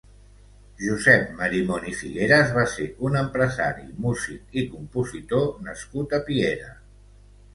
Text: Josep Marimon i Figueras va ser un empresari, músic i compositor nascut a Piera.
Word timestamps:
Josep 0.83 1.27
Marimon 1.41 1.83
i 1.89 1.93
Figueras 1.97 2.53
va 2.55 2.63
ser 2.71 2.87
un 3.09 3.19
empresari, 3.21 3.85
músic 4.05 4.57
i 4.61 4.63
compositor 4.71 5.45
nascut 5.67 6.17
a 6.19 6.21
Piera. 6.31 6.73